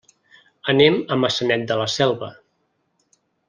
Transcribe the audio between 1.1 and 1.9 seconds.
a Maçanet de la